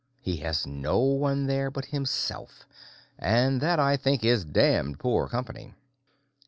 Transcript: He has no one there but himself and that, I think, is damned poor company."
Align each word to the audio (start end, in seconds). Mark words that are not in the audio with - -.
He 0.19 0.37
has 0.37 0.65
no 0.65 0.97
one 0.97 1.45
there 1.45 1.69
but 1.69 1.85
himself 1.93 2.65
and 3.19 3.61
that, 3.61 3.79
I 3.79 3.97
think, 3.97 4.25
is 4.25 4.43
damned 4.43 4.97
poor 4.97 5.27
company." 5.27 5.75